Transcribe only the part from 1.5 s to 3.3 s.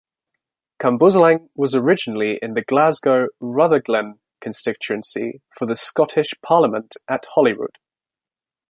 was originally in the Glasgow